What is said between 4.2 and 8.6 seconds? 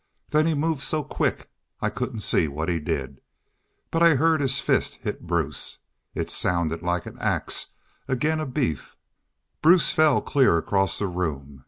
his fist hit Bruce. It sounded like an ax ag'in' a